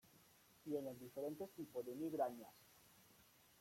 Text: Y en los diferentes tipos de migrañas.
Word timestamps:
Y 0.65 0.75
en 0.75 0.85
los 0.85 0.99
diferentes 0.99 1.51
tipos 1.51 1.85
de 1.85 1.93
migrañas. 1.93 2.49